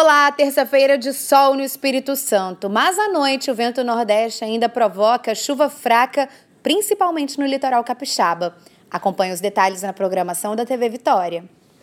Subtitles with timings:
[0.00, 5.34] Olá, terça-feira de sol no Espírito Santo, mas à noite o vento nordeste ainda provoca
[5.34, 6.28] chuva fraca,
[6.62, 8.56] principalmente no litoral capixaba.
[8.88, 11.44] Acompanhe os detalhes na programação da TV Vitória.